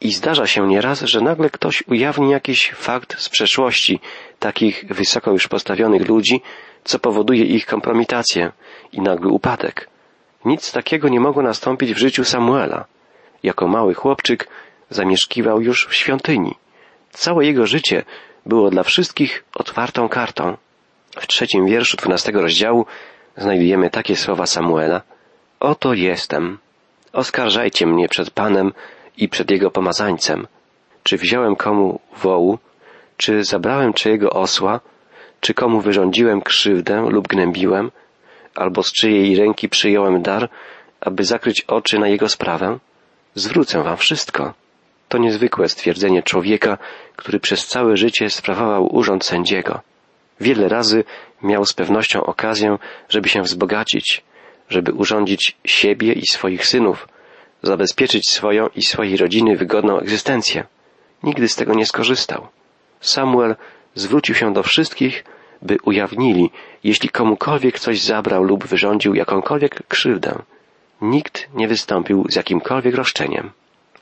i 0.00 0.12
zdarza 0.12 0.46
się 0.46 0.68
nieraz, 0.68 1.00
że 1.00 1.20
nagle 1.20 1.50
ktoś 1.50 1.82
ujawni 1.86 2.30
jakiś 2.30 2.70
fakt 2.70 3.20
z 3.20 3.28
przeszłości 3.28 4.00
takich 4.38 4.84
wysoko 4.90 5.32
już 5.32 5.48
postawionych 5.48 6.08
ludzi, 6.08 6.42
co 6.84 6.98
powoduje 6.98 7.44
ich 7.44 7.66
kompromitację 7.66 8.52
i 8.92 9.00
nagły 9.00 9.30
upadek. 9.30 9.88
Nic 10.44 10.72
takiego 10.72 11.08
nie 11.08 11.20
mogło 11.20 11.42
nastąpić 11.42 11.94
w 11.94 11.98
życiu 11.98 12.24
Samuela. 12.24 12.84
Jako 13.42 13.68
mały 13.68 13.94
chłopczyk 13.94 14.48
zamieszkiwał 14.90 15.60
już 15.60 15.86
w 15.86 15.94
świątyni. 15.94 16.54
Całe 17.10 17.46
jego 17.46 17.66
życie 17.66 18.04
było 18.46 18.70
dla 18.70 18.82
wszystkich 18.82 19.44
otwartą 19.54 20.08
kartą. 20.08 20.56
W 21.16 21.26
trzecim 21.26 21.66
wierszu 21.66 21.96
dwunastego 21.96 22.42
rozdziału 22.42 22.86
znajdujemy 23.36 23.90
takie 23.90 24.16
słowa 24.16 24.46
Samuela. 24.46 25.02
Oto 25.62 25.94
jestem. 25.94 26.58
Oskarżajcie 27.12 27.86
mnie 27.86 28.08
przed 28.08 28.30
Panem 28.30 28.72
i 29.16 29.28
przed 29.28 29.50
Jego 29.50 29.70
pomazańcem. 29.70 30.46
Czy 31.02 31.16
wziąłem 31.16 31.56
komu 31.56 32.00
wołu, 32.16 32.58
czy 33.16 33.44
zabrałem 33.44 33.92
czyjego 33.92 34.30
osła, 34.30 34.80
czy 35.40 35.54
komu 35.54 35.80
wyrządziłem 35.80 36.42
krzywdę 36.42 37.06
lub 37.08 37.28
gnębiłem, 37.28 37.90
albo 38.54 38.82
z 38.82 38.92
czyjej 38.92 39.36
ręki 39.36 39.68
przyjąłem 39.68 40.22
dar, 40.22 40.48
aby 41.00 41.24
zakryć 41.24 41.60
oczy 41.60 41.98
na 41.98 42.08
jego 42.08 42.28
sprawę? 42.28 42.78
Zwrócę 43.34 43.82
wam 43.82 43.96
wszystko. 43.96 44.54
To 45.08 45.18
niezwykłe 45.18 45.68
stwierdzenie 45.68 46.22
człowieka, 46.22 46.78
który 47.16 47.40
przez 47.40 47.66
całe 47.66 47.96
życie 47.96 48.30
sprawował 48.30 48.96
urząd 48.96 49.24
sędziego. 49.24 49.80
Wiele 50.40 50.68
razy 50.68 51.04
miał 51.42 51.64
z 51.64 51.72
pewnością 51.72 52.24
okazję, 52.24 52.78
żeby 53.08 53.28
się 53.28 53.42
wzbogacić, 53.42 54.24
żeby 54.72 54.92
urządzić 54.92 55.56
siebie 55.64 56.12
i 56.12 56.26
swoich 56.26 56.66
synów, 56.66 57.08
zabezpieczyć 57.62 58.30
swoją 58.30 58.68
i 58.68 58.82
swojej 58.82 59.16
rodziny 59.16 59.56
wygodną 59.56 59.98
egzystencję. 59.98 60.64
Nigdy 61.22 61.48
z 61.48 61.56
tego 61.56 61.74
nie 61.74 61.86
skorzystał. 61.86 62.48
Samuel 63.00 63.56
zwrócił 63.94 64.34
się 64.34 64.52
do 64.52 64.62
wszystkich, 64.62 65.24
by 65.62 65.76
ujawnili, 65.84 66.50
jeśli 66.84 67.08
komukolwiek 67.08 67.78
coś 67.78 68.00
zabrał 68.00 68.42
lub 68.42 68.66
wyrządził 68.66 69.14
jakąkolwiek 69.14 69.86
krzywdę. 69.88 70.38
Nikt 71.02 71.48
nie 71.54 71.68
wystąpił 71.68 72.26
z 72.28 72.34
jakimkolwiek 72.34 72.94
roszczeniem. 72.94 73.50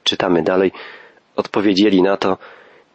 Czytamy 0.05 0.43
dalej, 0.43 0.73
odpowiedzieli 1.37 2.03
na 2.03 2.17
to, 2.17 2.39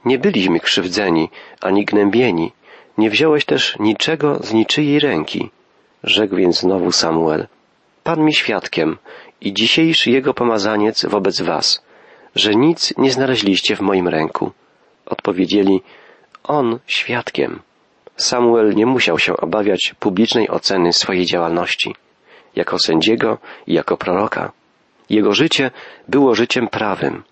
nie 0.06 0.18
byliśmy 0.20 0.60
krzywdzeni, 0.60 1.30
ani 1.62 1.86
gnębieni, 1.86 2.52
nie 2.98 3.10
wziąłeś 3.10 3.46
też 3.46 3.80
niczego 3.80 4.40
z 4.44 4.54
niczyjej 4.54 5.00
ręki. 5.00 5.50
Rzekł 6.04 6.36
więc 6.36 6.60
znowu 6.60 6.92
Samuel, 6.92 7.48
Pan 8.06 8.26
mi 8.26 8.34
świadkiem 8.34 8.98
i 9.42 9.54
dzisiejszy 9.54 10.12
jego 10.12 10.34
pomazaniec 10.34 11.06
wobec 11.06 11.42
was, 11.42 11.84
że 12.36 12.56
nic 12.56 12.94
nie 12.98 13.12
znaleźliście 13.12 13.76
w 13.76 13.82
moim 13.82 14.08
ręku. 14.08 14.52
Odpowiedzieli, 15.06 15.82
On 16.44 16.80
świadkiem. 16.88 17.60
Samuel 18.16 18.76
nie 18.76 18.86
musiał 18.86 19.20
się 19.20 19.38
obawiać 19.38 19.96
publicznej 20.00 20.50
oceny 20.50 20.94
swojej 20.94 21.26
działalności, 21.26 21.96
jako 22.56 22.80
sędziego 22.80 23.38
i 23.68 23.74
jako 23.74 23.98
proroka. 23.98 24.52
Jego 25.10 25.34
życie 25.34 25.72
było 26.08 26.36
życiem 26.36 26.68
prawym, 26.68 27.24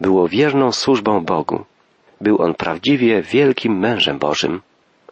było 0.00 0.28
wierną 0.28 0.72
służbą 0.72 1.24
Bogu. 1.24 1.64
Był 2.20 2.42
on 2.42 2.54
prawdziwie 2.54 3.22
wielkim 3.22 3.78
mężem 3.78 4.18
Bożym. 4.18 4.60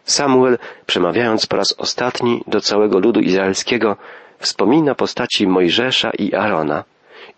Samuel, 0.03 0.57
przemawiając 0.85 1.45
po 1.45 1.57
raz 1.57 1.75
ostatni 1.77 2.43
do 2.47 2.61
całego 2.61 2.99
ludu 2.99 3.19
izraelskiego, 3.19 3.97
wspomina 4.39 4.95
postaci 4.95 5.47
Mojżesza 5.47 6.11
i 6.19 6.35
Arona 6.35 6.83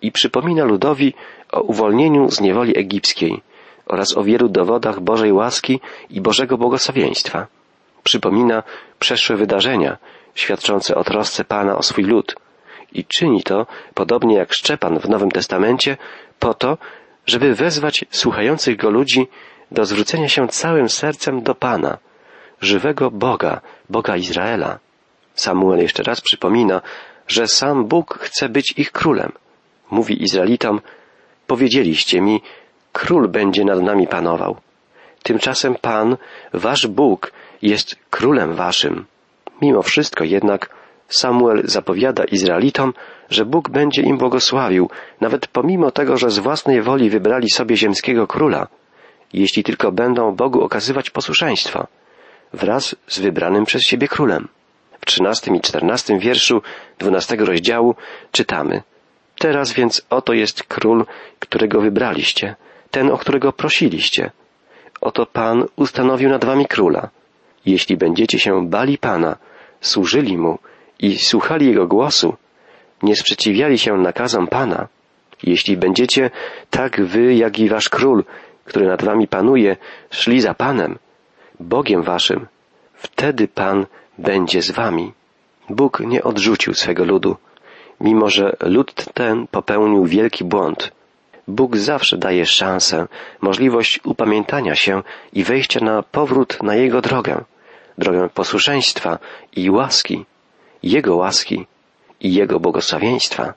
i 0.02 0.12
przypomina 0.12 0.64
ludowi 0.64 1.14
o 1.52 1.62
uwolnieniu 1.62 2.32
z 2.32 2.42
niewoli 2.42 2.78
egipskiej 2.78 3.42
oraz 3.86 4.18
o 4.18 4.24
wielu 4.24 4.50
dowodach 4.50 5.00
Bożej 5.00 5.34
łaski 5.34 5.80
i 6.10 6.22
Bożego 6.22 6.58
błogosławieństwa. 6.58 7.48
Przypomina 8.04 8.64
przeszłe 9.00 9.36
wydarzenia 9.36 9.98
świadczące 10.36 10.96
o 10.96 11.04
trosce 11.04 11.46
Pana 11.46 11.78
o 11.78 11.84
swój 11.84 12.04
lud 12.04 12.36
i 12.94 13.06
czyni 13.06 13.44
to, 13.44 13.68
podobnie 13.94 14.36
jak 14.36 14.54
Szczepan 14.54 15.00
w 15.00 15.10
Nowym 15.10 15.32
Testamencie, 15.32 15.98
po 16.40 16.54
to, 16.54 16.78
żeby 17.26 17.56
wezwać 17.56 18.06
słuchających 18.10 18.78
go 18.78 18.90
ludzi 18.90 19.28
do 19.72 19.86
zwrócenia 19.86 20.30
się 20.30 20.48
całym 20.48 20.90
sercem 20.90 21.44
do 21.44 21.56
Pana, 21.56 21.98
żywego 22.62 23.12
Boga, 23.12 23.62
Boga 23.90 24.18
Izraela. 24.18 24.80
Samuel 25.40 25.80
jeszcze 25.80 26.04
raz 26.04 26.22
przypomina, 26.22 26.82
że 27.28 27.48
sam 27.48 27.86
Bóg 27.86 28.20
chce 28.22 28.50
być 28.50 28.74
ich 28.78 28.92
królem. 28.92 29.32
Mówi 29.92 30.24
Izraelitom, 30.24 30.82
powiedzieliście 31.48 32.22
mi, 32.22 32.42
król 32.92 33.28
będzie 33.28 33.66
nad 33.66 33.82
nami 33.82 34.08
panował. 34.08 34.58
Tymczasem 35.24 35.76
Pan, 35.76 36.18
wasz 36.54 36.88
Bóg, 36.88 37.32
jest 37.62 37.96
królem 38.10 38.54
waszym. 38.54 39.06
Mimo 39.62 39.82
wszystko 39.82 40.24
jednak 40.24 40.70
Samuel 41.08 41.62
zapowiada 41.66 42.24
Izraelitom, 42.24 42.94
że 43.30 43.46
Bóg 43.46 43.70
będzie 43.70 44.02
im 44.02 44.18
błogosławił, 44.18 44.90
nawet 45.22 45.48
pomimo 45.48 45.92
tego, 45.92 46.18
że 46.18 46.30
z 46.30 46.40
własnej 46.40 46.82
woli 46.82 47.10
wybrali 47.10 47.50
sobie 47.50 47.78
ziemskiego 47.78 48.28
króla, 48.28 48.68
jeśli 49.34 49.64
tylko 49.64 49.92
będą 49.92 50.36
Bogu 50.36 50.62
okazywać 50.62 51.10
posłuszeństwo, 51.10 51.88
wraz 52.54 52.96
z 53.08 53.20
wybranym 53.20 53.66
przez 53.66 53.84
siebie 53.84 54.08
królem. 54.08 54.48
W 55.02 55.06
trzynastym 55.06 55.56
i 55.56 55.62
czternastym 55.62 56.20
wierszu 56.20 56.62
dwunastego 57.00 57.46
rozdziału 57.46 57.96
czytamy 58.32 58.82
Teraz 59.40 59.74
więc 59.74 60.02
oto 60.10 60.34
jest 60.34 60.64
król, 60.64 61.06
którego 61.40 61.82
wybraliście, 61.82 62.56
ten, 62.92 63.12
o 63.12 63.18
którego 63.18 63.54
prosiliście. 63.54 64.32
Oto 65.02 65.26
Pan 65.26 65.66
ustanowił 65.76 66.30
nad 66.30 66.46
wami 66.46 66.66
króla. 66.66 67.10
Jeśli 67.66 67.98
będziecie 67.98 68.40
się 68.40 68.68
bali 68.68 68.98
Pana, 68.98 69.38
służyli 69.82 70.38
Mu 70.38 70.60
i 71.00 71.18
słuchali 71.18 71.68
Jego 71.68 71.88
głosu, 71.88 72.36
nie 73.04 73.16
sprzeciwiali 73.16 73.78
się 73.78 73.98
nakazom 73.98 74.48
Pana, 74.48 74.88
jeśli 75.44 75.78
będziecie 75.78 76.32
tak 76.70 77.02
wy, 77.02 77.36
jak 77.36 77.60
i 77.60 77.70
wasz 77.70 77.90
król, 77.90 78.24
który 78.66 78.88
nad 78.88 79.04
wami 79.04 79.28
panuje, 79.28 79.78
szli 80.12 80.42
za 80.42 80.54
Panem, 80.54 80.98
Bogiem 81.60 82.04
waszym, 82.04 82.48
wtedy 83.00 83.48
Pan 83.48 83.86
będzie 84.18 84.62
z 84.62 84.72
wami. 84.72 85.14
Bóg 85.70 86.00
nie 86.00 86.24
odrzucił 86.24 86.74
swego 86.74 87.06
ludu, 87.06 87.36
mimo 88.02 88.30
że 88.30 88.56
lud 88.60 89.06
ten 89.14 89.48
popełnił 89.48 90.06
wielki 90.06 90.44
błąd. 90.44 90.92
Bóg 91.48 91.78
zawsze 91.78 92.18
daje 92.18 92.46
szansę, 92.46 93.08
możliwość 93.42 94.00
upamiętania 94.04 94.76
się 94.76 95.04
i 95.34 95.44
wejścia 95.44 95.80
na 95.80 96.04
powrót 96.04 96.64
na 96.64 96.76
Jego 96.76 97.02
drogę, 97.02 97.44
drogę 97.98 98.30
posłuszeństwa 98.30 99.20
i 99.56 99.70
łaski, 99.70 100.26
Jego 100.84 101.16
łaski 101.16 101.68
i 102.22 102.34
Jego 102.34 102.60
błogosławieństwa. 102.60 103.54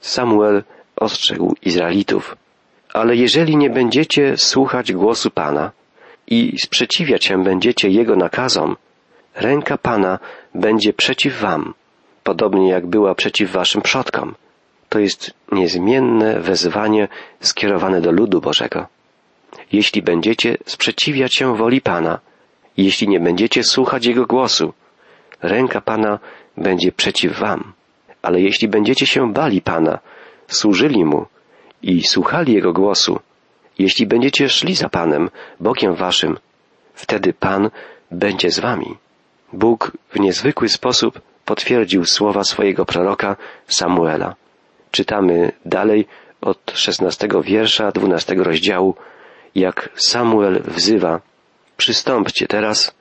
Samuel 0.00 0.62
ostrzegł 0.96 1.54
Izraelitów, 1.62 2.36
ale 2.94 3.16
jeżeli 3.16 3.56
nie 3.56 3.70
będziecie 3.70 4.36
słuchać 4.36 4.92
głosu 4.92 5.30
Pana 5.30 5.70
i 6.30 6.58
sprzeciwiać 6.58 7.24
się 7.24 7.42
będziecie 7.42 7.88
Jego 7.88 8.16
nakazom, 8.16 8.76
ręka 9.34 9.78
Pana 9.78 10.18
będzie 10.54 10.92
przeciw 10.92 11.40
wam, 11.40 11.74
podobnie 12.24 12.68
jak 12.68 12.86
była 12.86 13.14
przeciw 13.14 13.52
waszym 13.52 13.82
przodkom. 13.82 14.34
To 14.88 14.98
jest 14.98 15.34
niezmienne 15.52 16.40
wezwanie 16.40 17.08
skierowane 17.40 18.00
do 18.00 18.12
ludu 18.12 18.40
Bożego. 18.40 18.86
Jeśli 19.72 20.02
będziecie 20.02 20.56
sprzeciwiać 20.66 21.34
się 21.34 21.56
woli 21.56 21.80
Pana, 21.80 22.18
jeśli 22.76 23.08
nie 23.08 23.20
będziecie 23.20 23.62
słuchać 23.62 24.06
Jego 24.06 24.26
głosu, 24.26 24.72
ręka 25.42 25.80
Pana 25.80 26.18
będzie 26.56 26.92
przeciw 26.92 27.38
wam. 27.38 27.72
Ale 28.22 28.40
jeśli 28.40 28.68
będziecie 28.68 29.06
się 29.06 29.32
bali 29.32 29.60
Pana, 29.60 29.98
służyli 30.48 31.04
Mu 31.04 31.26
i 31.82 32.02
słuchali 32.02 32.52
Jego 32.52 32.72
głosu, 32.72 33.20
jeśli 33.82 34.06
będziecie 34.06 34.48
szli 34.48 34.74
za 34.74 34.88
Panem, 34.88 35.30
Bogiem 35.60 35.94
waszym, 35.94 36.38
wtedy 36.94 37.32
Pan 37.32 37.70
będzie 38.10 38.50
z 38.50 38.58
wami. 38.58 38.96
Bóg 39.52 39.92
w 40.10 40.20
niezwykły 40.20 40.68
sposób 40.68 41.20
potwierdził 41.44 42.04
słowa 42.04 42.44
swojego 42.44 42.84
proroka 42.84 43.36
Samuela. 43.66 44.34
Czytamy 44.90 45.52
dalej 45.64 46.06
od 46.40 46.72
szesnastego 46.74 47.42
wiersza 47.42 47.92
dwunastego 47.92 48.44
rozdziału, 48.44 48.94
jak 49.54 49.88
Samuel 49.94 50.62
wzywa 50.62 51.20
Przystąpcie 51.76 52.46
teraz, 52.46 52.94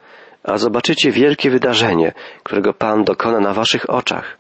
a 0.44 0.58
zobaczycie 0.58 1.12
wielkie 1.12 1.50
wydarzenie, 1.50 2.14
którego 2.44 2.74
Pan 2.74 3.04
dokona 3.04 3.40
na 3.40 3.54
waszych 3.54 3.90
oczach. 3.90 4.38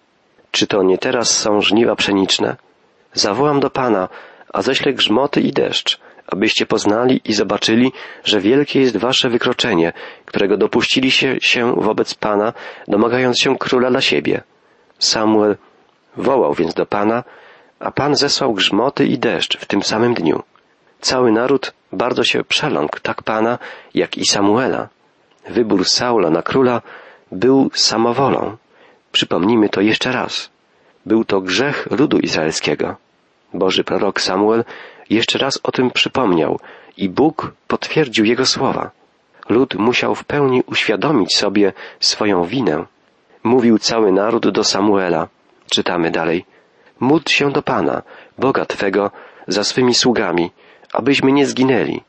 Czy 0.51 0.67
to 0.67 0.83
nie 0.83 0.97
teraz 0.97 1.37
są 1.37 1.61
żniwa 1.61 1.95
pszeniczne? 1.95 2.55
Zawołam 3.13 3.59
do 3.59 3.69
Pana, 3.69 4.09
a 4.53 4.61
ześlę 4.61 4.93
grzmoty 4.93 5.41
i 5.41 5.51
deszcz, 5.51 5.99
abyście 6.31 6.65
poznali 6.65 7.21
i 7.25 7.33
zobaczyli, 7.33 7.91
że 8.23 8.39
wielkie 8.39 8.81
jest 8.81 8.97
wasze 8.97 9.29
wykroczenie, 9.29 9.93
którego 10.25 10.57
dopuścili 10.57 11.11
się, 11.11 11.35
się 11.41 11.75
wobec 11.75 12.13
Pana, 12.15 12.53
domagając 12.87 13.39
się 13.39 13.57
króla 13.57 13.89
dla 13.89 14.01
siebie. 14.01 14.41
Samuel 14.99 15.57
wołał 16.17 16.53
więc 16.53 16.73
do 16.73 16.85
Pana, 16.85 17.23
a 17.79 17.91
Pan 17.91 18.15
zesłał 18.15 18.53
grzmoty 18.53 19.05
i 19.05 19.17
deszcz 19.17 19.57
w 19.57 19.65
tym 19.65 19.83
samym 19.83 20.13
dniu. 20.13 20.43
Cały 21.01 21.31
naród 21.31 21.73
bardzo 21.91 22.23
się 22.23 22.43
przeląkł, 22.43 22.99
tak 22.99 23.23
Pana, 23.23 23.57
jak 23.93 24.17
i 24.17 24.25
Samuela. 24.25 24.87
Wybór 25.49 25.85
Saula 25.85 26.29
na 26.29 26.41
króla 26.41 26.81
był 27.31 27.69
samowolą. 27.73 28.57
Przypomnijmy 29.11 29.69
to 29.69 29.81
jeszcze 29.81 30.11
raz. 30.11 30.49
Był 31.05 31.25
to 31.25 31.41
grzech 31.41 31.87
ludu 31.91 32.19
izraelskiego. 32.19 32.95
Boży 33.53 33.83
prorok 33.83 34.21
Samuel 34.21 34.63
jeszcze 35.09 35.39
raz 35.39 35.59
o 35.63 35.71
tym 35.71 35.91
przypomniał 35.91 36.59
i 36.97 37.09
Bóg 37.09 37.53
potwierdził 37.67 38.25
jego 38.25 38.45
słowa. 38.45 38.91
Lud 39.49 39.75
musiał 39.75 40.15
w 40.15 40.23
pełni 40.23 40.63
uświadomić 40.65 41.35
sobie 41.35 41.73
swoją 41.99 42.43
winę. 42.43 42.85
Mówił 43.43 43.79
cały 43.79 44.11
naród 44.11 44.49
do 44.49 44.63
Samuela. 44.63 45.27
Czytamy 45.71 46.11
dalej. 46.11 46.45
Módl 46.99 47.29
się 47.29 47.51
do 47.51 47.61
Pana, 47.61 48.01
Boga 48.37 48.65
Twego, 48.65 49.11
za 49.47 49.63
swymi 49.63 49.93
sługami, 49.93 50.51
abyśmy 50.93 51.31
nie 51.31 51.45
zginęli. 51.45 52.01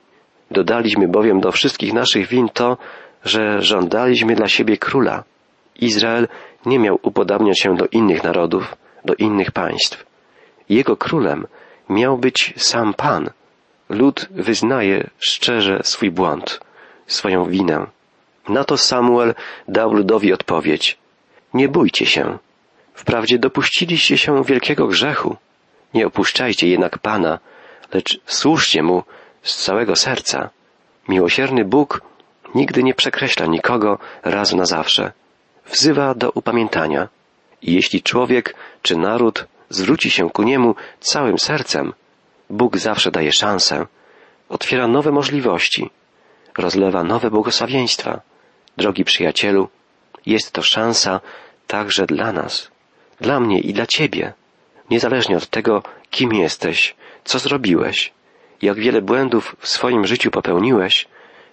Dodaliśmy 0.50 1.08
bowiem 1.08 1.40
do 1.40 1.52
wszystkich 1.52 1.92
naszych 1.92 2.28
win 2.28 2.48
to, 2.48 2.76
że 3.24 3.62
żądaliśmy 3.62 4.34
dla 4.34 4.48
siebie 4.48 4.76
króla. 4.76 5.24
Izrael 5.80 6.28
nie 6.66 6.78
miał 6.78 6.98
upodabniać 7.02 7.60
się 7.60 7.76
do 7.76 7.86
innych 7.86 8.24
narodów, 8.24 8.76
do 9.04 9.14
innych 9.14 9.50
państw. 9.50 10.06
Jego 10.68 10.96
królem 10.96 11.46
miał 11.90 12.18
być 12.18 12.54
sam 12.56 12.94
Pan. 12.94 13.30
Lud 13.88 14.28
wyznaje 14.30 15.10
szczerze 15.18 15.80
swój 15.84 16.10
błąd, 16.10 16.60
swoją 17.06 17.44
winę. 17.44 17.86
Na 18.48 18.64
to 18.64 18.76
Samuel 18.76 19.34
dał 19.68 19.92
ludowi 19.92 20.32
odpowiedź. 20.32 20.98
Nie 21.54 21.68
bójcie 21.68 22.06
się. 22.06 22.38
Wprawdzie 22.94 23.38
dopuściliście 23.38 24.18
się 24.18 24.44
wielkiego 24.44 24.86
grzechu. 24.86 25.36
Nie 25.94 26.06
opuszczajcie 26.06 26.68
jednak 26.68 26.98
Pana, 26.98 27.38
lecz 27.92 28.20
służcie 28.26 28.82
Mu 28.82 29.02
z 29.42 29.56
całego 29.56 29.96
serca. 29.96 30.50
Miłosierny 31.08 31.64
Bóg 31.64 32.02
nigdy 32.54 32.82
nie 32.82 32.94
przekreśla 32.94 33.46
nikogo 33.46 33.98
raz 34.22 34.52
na 34.52 34.64
zawsze. 34.64 35.12
Wzywa 35.66 36.14
do 36.14 36.30
upamiętania. 36.30 37.08
I 37.62 37.74
jeśli 37.74 38.02
człowiek 38.02 38.54
czy 38.82 38.96
naród 38.96 39.46
zwróci 39.70 40.10
się 40.10 40.30
ku 40.30 40.42
Niemu 40.42 40.74
całym 41.00 41.38
sercem, 41.38 41.92
Bóg 42.50 42.76
zawsze 42.76 43.10
daje 43.10 43.32
szansę, 43.32 43.86
otwiera 44.48 44.88
nowe 44.88 45.12
możliwości, 45.12 45.90
rozlewa 46.58 47.04
nowe 47.04 47.30
błogosławieństwa. 47.30 48.20
Drogi 48.76 49.04
przyjacielu, 49.04 49.68
jest 50.26 50.52
to 50.52 50.62
szansa 50.62 51.20
także 51.66 52.06
dla 52.06 52.32
nas, 52.32 52.70
dla 53.20 53.40
mnie 53.40 53.60
i 53.60 53.72
dla 53.72 53.86
Ciebie, 53.86 54.32
niezależnie 54.90 55.36
od 55.36 55.46
tego, 55.46 55.82
kim 56.10 56.32
jesteś, 56.32 56.94
co 57.24 57.38
zrobiłeś, 57.38 58.12
jak 58.62 58.78
wiele 58.78 59.02
błędów 59.02 59.56
w 59.58 59.68
swoim 59.68 60.06
życiu 60.06 60.30
popełniłeś, 60.30 61.08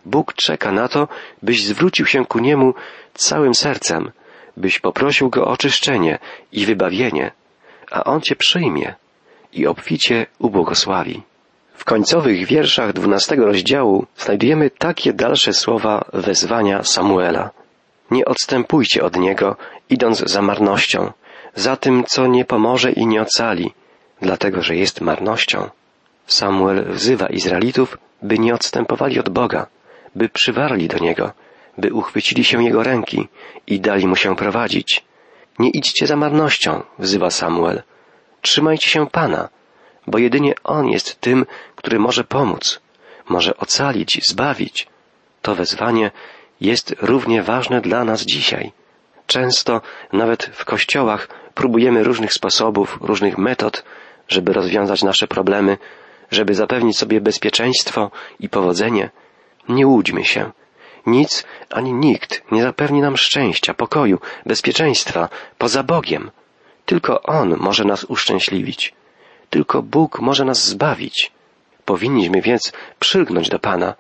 Bóg 0.06 0.34
czeka 0.34 0.72
na 0.72 0.88
to, 0.88 1.08
byś 1.44 1.64
zwrócił 1.64 2.06
się 2.06 2.26
ku 2.26 2.40
Niemu 2.40 2.74
całym 3.14 3.56
sercem, 3.56 4.12
byś 4.58 4.80
poprosił 4.80 5.30
Go 5.30 5.46
o 5.46 5.52
oczyszczenie 5.52 6.20
i 6.52 6.66
wybawienie, 6.66 7.32
a 7.92 8.04
On 8.04 8.22
Cię 8.22 8.36
przyjmie 8.36 8.96
i 9.54 9.68
obficie 9.68 10.26
ubłogosławi. 10.40 11.22
W 11.74 11.86
końcowych 11.86 12.46
wierszach 12.46 12.94
dwunastego 12.94 13.46
rozdziału 13.46 14.06
znajdujemy 14.18 14.70
takie 14.70 15.14
dalsze 15.14 15.54
słowa 15.54 16.06
wezwania 16.14 16.84
Samuela. 16.84 17.50
Nie 18.12 18.26
odstępujcie 18.26 19.04
od 19.04 19.16
Niego, 19.16 19.56
idąc 19.90 20.20
za 20.20 20.42
marnością, 20.42 21.12
za 21.56 21.76
tym, 21.76 22.04
co 22.04 22.28
nie 22.28 22.46
pomoże 22.46 22.92
i 22.92 23.08
nie 23.08 23.22
ocali, 23.22 23.74
dlatego 24.22 24.62
że 24.62 24.76
jest 24.76 25.02
marnością. 25.02 25.70
Samuel 26.28 26.86
wzywa 26.86 27.28
Izraelitów, 27.28 27.98
by 28.22 28.40
nie 28.40 28.54
odstępowali 28.54 29.20
od 29.20 29.30
Boga, 29.30 29.68
by 30.16 30.30
przywarli 30.30 30.88
do 30.88 30.98
Niego, 30.98 31.32
by 31.78 31.94
uchwycili 31.94 32.44
się 32.44 32.64
Jego 32.64 32.84
ręki 32.84 33.28
i 33.68 33.80
dali 33.80 34.08
Mu 34.08 34.16
się 34.16 34.36
prowadzić. 34.36 35.07
Nie 35.60 35.70
idźcie 35.70 36.08
za 36.08 36.16
marnością, 36.16 36.84
wzywa 37.00 37.30
Samuel. 37.30 37.84
Trzymajcie 38.42 38.90
się 38.90 39.08
Pana, 39.08 39.50
bo 40.08 40.18
jedynie 40.18 40.54
On 40.64 40.88
jest 40.88 41.22
tym, 41.22 41.46
który 41.76 42.00
może 42.00 42.24
pomóc, 42.24 42.82
może 43.30 43.58
ocalić, 43.58 44.22
zbawić. 44.30 44.88
To 45.42 45.56
wezwanie 45.56 46.12
jest 46.62 46.96
równie 47.02 47.44
ważne 47.44 47.82
dla 47.82 48.04
nas 48.04 48.22
dzisiaj. 48.22 48.72
Często, 49.28 49.82
nawet 50.14 50.44
w 50.44 50.66
kościołach, 50.66 51.28
próbujemy 51.54 52.04
różnych 52.04 52.34
sposobów, 52.34 52.98
różnych 53.02 53.38
metod, 53.38 53.84
żeby 54.28 54.54
rozwiązać 54.54 55.04
nasze 55.04 55.28
problemy, 55.28 55.78
żeby 56.32 56.54
zapewnić 56.54 56.98
sobie 56.98 57.22
bezpieczeństwo 57.22 58.12
i 58.40 58.50
powodzenie. 58.50 59.10
Nie 59.70 59.88
łudźmy 59.88 60.26
się. 60.26 60.52
Nic 61.08 61.46
ani 61.70 61.94
nikt 61.94 62.52
nie 62.52 62.64
zapewni 62.64 63.02
nam 63.02 63.18
szczęścia, 63.18 63.74
pokoju, 63.74 64.20
bezpieczeństwa 64.46 65.30
poza 65.58 65.84
Bogiem. 65.84 66.32
Tylko 66.86 67.24
On 67.24 67.56
może 67.58 67.84
nas 67.84 68.04
uszczęśliwić. 68.04 68.94
Tylko 69.50 69.82
Bóg 69.82 70.20
może 70.20 70.46
nas 70.46 70.66
zbawić. 70.66 71.32
Powinniśmy 71.86 72.42
więc 72.42 72.74
przylgnąć 73.00 73.50
do 73.50 73.60
Pana, 73.60 73.96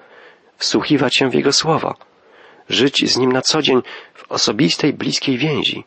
wsłuchiwać 0.58 1.16
się 1.16 1.30
w 1.30 1.34
Jego 1.34 1.54
słowo, 1.54 1.96
żyć 2.70 3.12
z 3.12 3.18
Nim 3.18 3.32
na 3.32 3.42
co 3.42 3.62
dzień 3.62 3.82
w 4.14 4.32
osobistej, 4.32 4.94
bliskiej 4.94 5.38
więzi. 5.38 5.84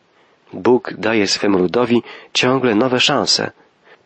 Bóg 0.53 0.93
daje 0.93 1.27
swemu 1.27 1.57
ludowi 1.57 2.03
ciągle 2.33 2.75
nowe 2.75 2.99
szanse. 2.99 3.51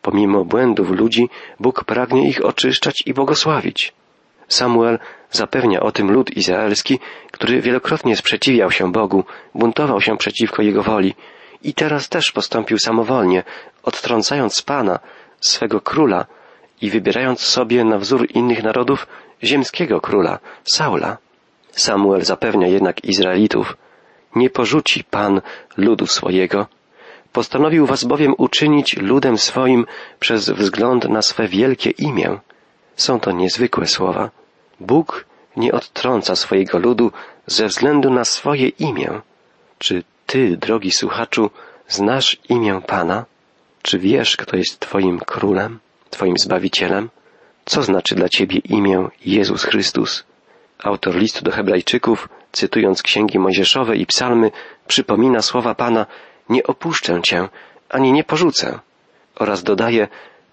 Pomimo 0.02 0.46
błędów 0.46 0.90
ludzi, 0.90 1.30
Bóg 1.60 1.84
pragnie 1.84 2.30
ich 2.30 2.46
oczyszczać 2.46 3.04
i 3.06 3.14
błogosławić. 3.14 3.94
Samuel 4.48 5.00
zapewnia 5.32 5.80
o 5.80 5.92
tym 5.92 6.12
lud 6.12 6.38
izraelski, 6.38 7.00
który 7.32 7.62
wielokrotnie 7.62 8.16
sprzeciwiał 8.16 8.72
się 8.72 8.92
Bogu, 8.92 9.24
buntował 9.56 10.02
się 10.02 10.18
przeciwko 10.18 10.62
Jego 10.62 10.84
woli 10.84 11.16
i 11.64 11.74
teraz 11.74 12.10
też 12.10 12.32
postąpił 12.32 12.78
samowolnie, 12.78 13.44
odtrącając 13.84 14.62
Pana, 14.62 15.00
swego 15.40 15.82
króla 15.82 16.26
i 16.82 16.90
wybierając 16.90 17.42
sobie 17.42 17.84
na 17.84 17.98
wzór 17.98 18.28
innych 18.34 18.64
narodów 18.64 19.08
ziemskiego 19.44 20.02
króla, 20.02 20.40
Saula. 20.64 21.18
Samuel 21.72 22.22
zapewnia 22.22 22.68
jednak 22.68 23.04
Izraelitów, 23.04 23.78
nie 24.36 24.50
porzuci 24.50 25.04
Pan 25.04 25.42
ludu 25.78 26.08
swojego, 26.08 26.68
postanowił 27.34 27.86
was 27.86 28.04
bowiem 28.04 28.34
uczynić 28.38 28.98
ludem 28.98 29.38
swoim 29.38 29.86
przez 30.20 30.50
wzgląd 30.50 31.10
na 31.10 31.22
swe 31.22 31.48
wielkie 31.48 31.90
imię. 31.90 32.40
Są 32.96 33.20
to 33.20 33.32
niezwykłe 33.32 33.88
słowa. 33.88 34.32
Bóg 34.80 35.26
nie 35.58 35.72
odtrąca 35.72 36.36
swojego 36.36 36.78
ludu 36.78 37.12
ze 37.48 37.68
względu 37.68 38.10
na 38.10 38.26
swoje 38.26 38.68
imię. 38.68 39.22
Czy 39.78 40.04
ty, 40.26 40.58
drogi 40.58 40.92
słuchaczu, 40.92 41.50
znasz 41.88 42.38
imię 42.50 42.82
Pana? 42.88 43.26
Czy 43.82 44.00
wiesz, 44.00 44.38
kto 44.38 44.58
jest 44.58 44.80
Twoim 44.80 45.20
królem, 45.20 45.80
Twoim 46.10 46.38
zbawicielem? 46.38 47.10
Co 47.66 47.84
znaczy 47.84 48.16
dla 48.16 48.30
Ciebie 48.30 48.58
imię 48.58 49.08
Jezus 49.26 49.64
Chrystus? 49.64 50.24
Autor 50.84 51.16
listu 51.16 51.44
do 51.44 51.52
Hebrajczyków, 51.52 52.30
cytując 52.52 53.02
księgi 53.02 53.40
mojżeszowe 53.40 53.98
i 53.98 54.06
psalmy, 54.06 54.52
przypomina 54.88 55.42
słowa 55.42 55.76
Pana 55.76 56.06
nie 56.50 56.64
opuszczę 56.64 57.22
Cię, 57.22 57.50
ani 57.90 58.12
nie 58.12 58.24
porzucę. 58.24 58.80
Oraz 59.36 59.64
dodaje 59.64 60.08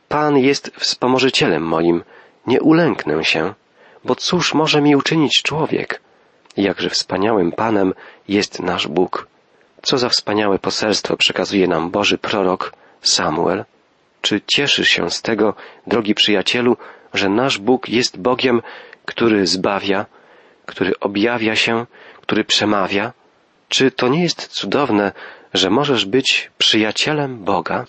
Pan 0.09 0.39
jest 0.39 0.71
wspomożycielem 0.77 1.63
moim, 1.63 2.03
nie 2.47 2.61
ulęknę 2.61 3.25
się, 3.25 3.55
bo 4.05 4.15
cóż 4.15 4.55
może 4.55 4.81
mi 4.81 4.97
uczynić 4.97 5.43
człowiek? 5.43 6.01
Jakże 6.57 6.91
wspaniałym 6.91 7.53
Panem 7.53 7.95
jest 8.29 8.61
nasz 8.61 8.89
Bóg. 8.89 9.27
Co 9.83 9.99
za 9.99 10.09
wspaniałe 10.09 10.59
poselstwo 10.59 11.17
przekazuje 11.17 11.69
nam 11.69 11.91
Boży 11.91 12.19
prorok 12.19 12.73
Samuel. 13.01 13.65
Czy 14.21 14.41
cieszysz 14.47 14.89
się 14.89 15.11
z 15.11 15.23
tego, 15.23 15.55
drogi 15.87 16.15
przyjacielu, 16.15 16.77
że 17.15 17.29
nasz 17.29 17.59
Bóg 17.59 17.89
jest 17.89 18.21
Bogiem, 18.21 18.63
który 19.05 19.47
zbawia, 19.47 20.07
który 20.67 20.93
objawia 21.01 21.57
się, 21.57 21.87
który 22.21 22.45
przemawia? 22.45 23.13
Czy 23.69 23.91
to 23.91 24.09
nie 24.09 24.23
jest 24.23 24.47
cudowne, 24.47 25.13
że 25.55 25.71
możesz 25.71 26.05
być 26.05 26.51
przyjacielem 26.59 27.45
Boga? 27.45 27.87